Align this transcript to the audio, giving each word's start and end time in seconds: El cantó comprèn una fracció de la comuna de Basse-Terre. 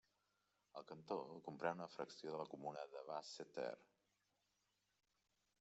El 0.79 0.87
cantó 0.91 1.17
comprèn 1.49 1.77
una 1.83 1.89
fracció 1.97 2.33
de 2.33 2.41
la 2.43 2.49
comuna 2.55 2.87
de 2.97 3.05
Basse-Terre. 3.13 3.71